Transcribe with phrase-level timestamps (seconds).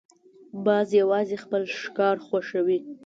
[0.65, 2.79] باز یوازې خپل ښکار خوښوي